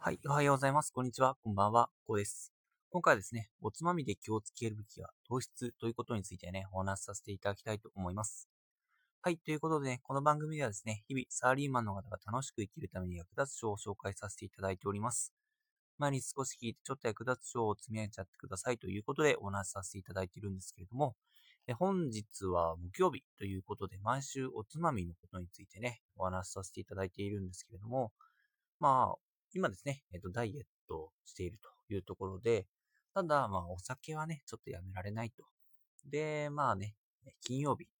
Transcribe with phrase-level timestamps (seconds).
[0.00, 0.92] はい、おはようございます。
[0.92, 1.36] こんにちは。
[1.42, 1.90] こんばんは。
[2.06, 2.52] こうです。
[2.88, 8.48] 今回はですね、おつまみで気をつけるべきは糖質ということについてね、お話しさせていただきたいと思います。
[9.22, 15.34] はい、ということでね、この番組ではですね、日々サラリーマンの方が楽しく生きるために役立つ書を紹介させていただいております。
[15.98, 21.16] 毎日少し聞いてちょっと役立つ書を積み上げちゃってくださいということでお話しさせていただいているんですけれども、
[21.76, 28.12] 本日は木曜日ということで、毎週おつまみのことについてね、お話しさせていただいているんですけれども、
[28.78, 32.66] まあ、今ですね、えっと、ダイエットしているというところで、
[33.14, 35.44] ただ、まあ、お酒はね、ちょっとやめられないと。
[36.10, 36.94] で、まあね、
[37.42, 37.90] 金曜日に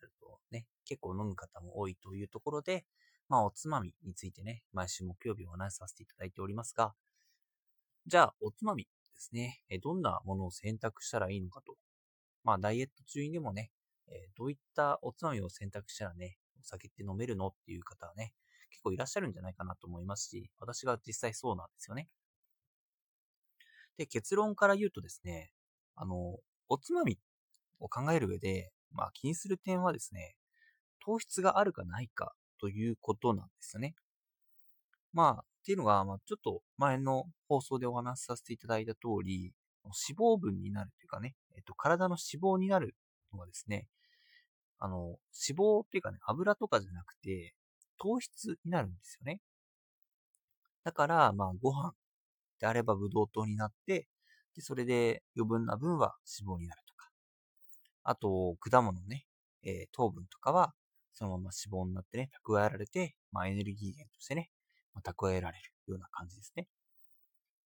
[0.00, 2.84] なるとね、結構飲む方も多いというところで、
[3.28, 6.94] まあ、おつまみについてね、毎週木曜日お話しさせていただいておりますが、
[8.06, 11.76] じゃあ、おつまみですね、どんなものを選択したらいいのかと。
[12.44, 13.72] まあ、ダイエット中にでもね、
[14.36, 18.32] どういったおつまみを選択したらね、お酒って飲めるのっていう方はね、
[18.70, 22.08] 結構いらっしゃるんじゃないかなと思いますし、私が実際そうなんですよね。
[23.96, 25.50] で、結論から言うとですね、
[25.94, 26.36] あの、
[26.68, 27.18] おつまみ
[27.80, 30.36] を考える上で、まあ気にする点はですね、
[31.04, 33.94] 糖質があるかないかということなんですよね。
[35.12, 39.52] まあ、っていうのが、まあちょっと前の放送でお話しさせていただいた通り、
[39.84, 42.94] 脂肪分になるというかね、えっと、体の脂肪になる
[43.32, 43.88] のがですね、
[44.78, 45.18] あの、
[45.48, 47.54] 脂肪っていうかね、油とかじゃなくて、
[47.98, 49.40] 糖質になるんですよね。
[50.84, 51.92] だから、まあ、ご飯
[52.60, 54.08] であればブドウ糖になって、
[54.54, 57.10] で、それで余分な分は脂肪になるとか。
[58.04, 59.26] あと、果物ね、
[59.64, 60.74] えー糖分とかは、
[61.12, 64.50] そのまま脂肪になってね、蓄えられて、まあ、エネルギー源としてね、
[64.94, 66.68] まあ、蓄えられるような感じですね。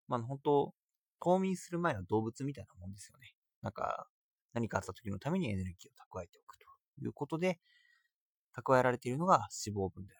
[0.09, 0.75] まあ、本当
[1.21, 3.35] 冬眠する前の動物みたいなもんですよね。
[3.63, 4.09] なんか、
[4.55, 6.65] 何かあった時のためにエネルギーを蓄えておくと
[7.05, 7.61] いうことで、
[8.57, 10.20] 蓄えられているのが脂肪分であ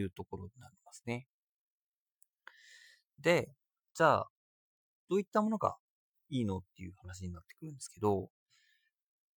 [0.00, 1.26] いうところになりますね。
[3.18, 3.50] で、
[3.94, 4.28] じゃあ、
[5.08, 5.76] どういったものが
[6.28, 8.30] いいのっていう話になってくるんですけど、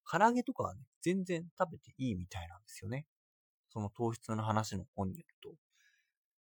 [0.10, 3.06] 唐揚げとかはね、全然食べていいみたいなんですよね。
[3.72, 5.56] その糖質の話の本によると。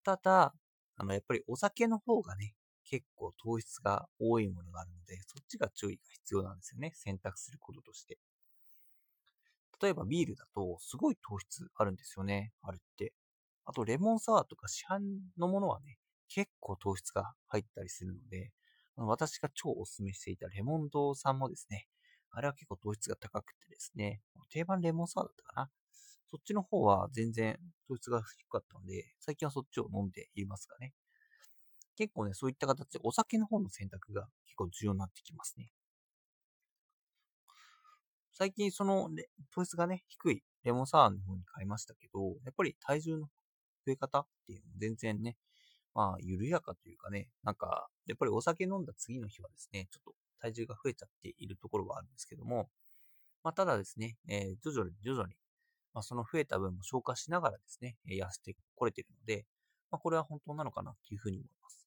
[0.04, 0.54] ただ、
[0.96, 6.92] あの、やっぱりお酒の方がね、結構糖質が多いものがあるので、そっちが注意が必要なんですよね。
[6.94, 8.18] 選択することとして。
[9.80, 12.52] 例えばビールだと、すごい糖質あるんですよね。
[12.62, 13.12] あれって。
[13.64, 15.00] あと、レモンサワーとか市販
[15.38, 18.52] のものはね、結構糖質が入ったりするので、
[18.96, 21.86] 私が超お勧めしていたレモン堂さんもですね、
[22.30, 25.70] あれは結構糖質が高くてですね、定番レモンサワーだったかな。
[26.30, 27.58] そっちの方は全然
[27.88, 30.94] 糖質が低かったので、最近はそっちを飲んでいますかね。
[31.96, 35.70] 結構ね、そういった形でお酒の方の選択が結構重要になってきますね。
[38.32, 39.10] 最近その
[39.54, 43.28] 糖質がね、低いレモンサワーの方に買いましたけど、やっぱり体重の
[43.86, 44.20] 増え方？
[44.20, 45.36] っていうのも全然ね、
[45.94, 52.70] まあ、緩やかというかね、なんか、やっぱりお酒飲んだ次の日はですね、ちょっと体重が増えちゃっているところはあるんですけども、
[53.44, 55.34] まあ、ただですね、えー徐々に徐々に、
[55.92, 59.44] まあ、その増えた分も消化しながらですね、痩せてこれているので、
[59.90, 61.86] まあ、これは本当なのかなっていうふうに思います。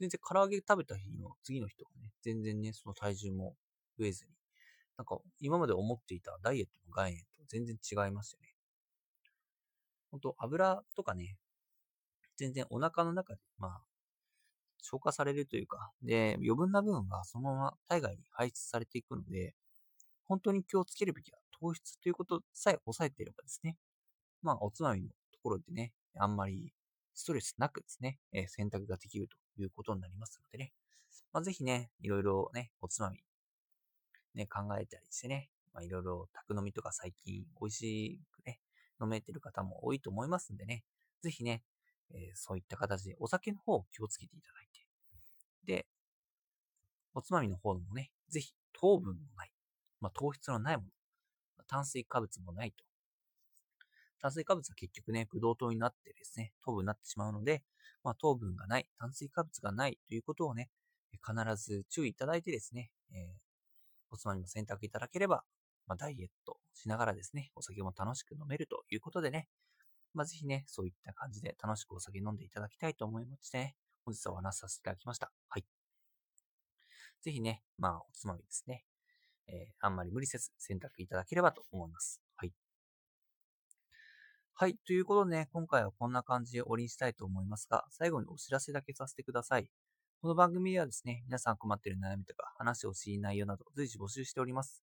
[0.00, 3.54] 全然唐揚げ食べた日の次の日とかね、全然ね、その体重も
[3.98, 4.30] 増えずに、
[4.96, 8.53] なんか今まで思っていたダイエットの概念と全然違いますよね。
[10.14, 11.36] 本当油とかね、
[12.36, 13.80] 全然お腹の中で、まあ、
[14.80, 19.54] 消化されるというか、で、余分な部分がそのまま体外に排出されていくので、
[20.26, 23.76] 本当に気をつけるべきは糖質ということさえ抑えていればですね、
[24.40, 26.72] まあ、おつまみのところでね、あんまり
[27.12, 30.72] ストレスなくですね、えー選択ができるということになりますのでね、
[31.32, 33.18] まあ、ぜひね、いろいろね、おつまみ、
[34.34, 38.60] ね、考えたりしてね、まあ、いろいろ宅飲みとか最近美味しくね、
[39.00, 40.84] 飲めてる方も多いと思いますんでね、
[41.22, 41.62] ぜひね、
[42.12, 44.86] えーそういった形でお酒の方を気をつけていただいて、
[45.66, 45.86] で、
[47.14, 49.50] おつまみの方もね、ぜひ糖分のない、
[50.00, 50.88] まあ、糖質のないもの、
[51.66, 52.84] 炭水化物もないと。
[54.20, 57.62] 炭水化物は結局ね、ブドウ糖になってですね、糖分になってしまうので、
[58.02, 60.70] まあ、糖分がない、炭水化物がないということをね、
[61.12, 63.44] 必ず注意いただいてですね、えー
[64.14, 65.42] おつまみも選択いただければ、
[65.86, 69.48] まあ、ダイエットしながらですね、お酒も楽しく飲めるということでね、
[70.14, 75.32] まあ、ぜひね、そういった感じで楽しくお酒飲んでいただきたいと思いましてね、本日はお話しさせていただきました。
[75.48, 75.64] はい。
[77.22, 78.84] ぜひね、まあ、おつまみですね、
[79.48, 82.20] えーあんまり無理せず選択いただければと思います。
[82.36, 82.52] はい。
[84.54, 84.76] はい。
[84.86, 89.68] ということでね、今回はこんな感じで終わりにしたいと思いますが、最後にお知らせだけさせてください。
[90.22, 94.83] この番組ではですね、皆さん困っている悩みとか、話してほしい内容など随時募集しております。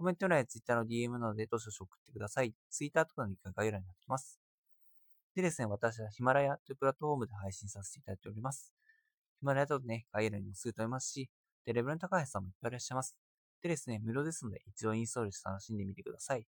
[0.00, 2.54] コメント欄や Twitter の DM などでどしどし送ってください。
[2.70, 4.40] Twitter とかのリンクが概要欄になってきます。
[5.36, 8.72] でですね、私はヒマラヤというプラットフォームで配信させていただいております。
[9.40, 11.28] ヒマラヤだとね、概要欄にもすぐ飛べますし、
[11.66, 13.14] で、レベルの高い人さんもいっぱいいらっしゃいます。
[13.60, 16.46] でですね、無料ですので一度インストールして楽しんでみてください。